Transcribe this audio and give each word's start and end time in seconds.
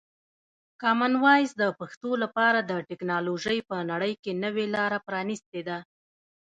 کامن 0.81 1.13
وایس 1.23 1.51
د 1.61 1.63
پښتو 1.79 2.11
لپاره 2.23 2.59
د 2.69 2.71
ټکنالوژۍ 2.89 3.59
په 3.69 3.77
نړۍ 3.91 4.13
کې 4.23 4.31
نوې 4.43 4.65
لاره 4.75 4.99
پرانیستې 5.07 5.61
ده. 5.67 5.77